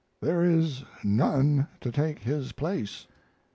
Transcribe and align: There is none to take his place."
There 0.19 0.43
is 0.43 0.81
none 1.03 1.67
to 1.81 1.91
take 1.91 2.17
his 2.17 2.53
place." 2.53 3.05